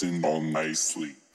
Dressing 0.00 0.22
all 0.26 0.42
nicely. 0.42 1.25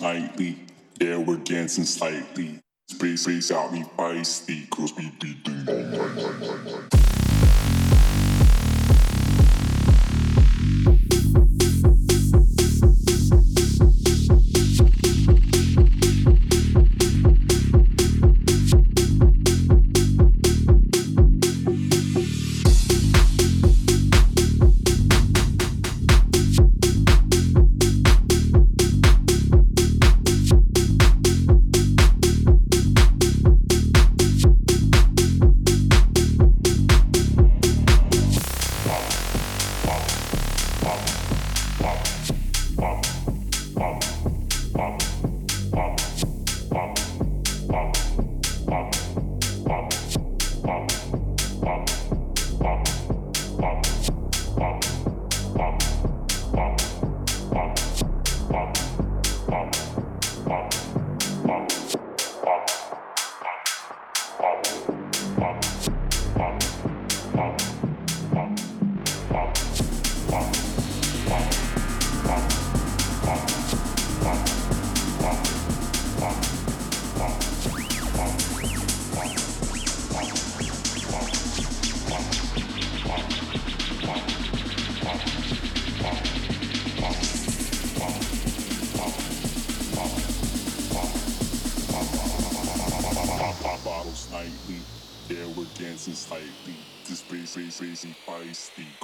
Nightly, 0.00 0.58
yeah, 1.00 1.16
we're 1.18 1.36
dancing 1.36 1.84
slightly. 1.84 2.60
Space 2.88 3.26
bass 3.26 3.50
got 3.50 3.72
me 3.72 3.82
feisty, 3.96 4.68
girls 4.70 4.92
be 4.92 5.10
beating 5.20 5.68
all 5.68 5.82
night. 5.84 6.95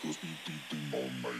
cause 0.02 0.18
we 0.22 0.28
did 0.44 0.60
on 0.94 1.22
my. 1.22 1.32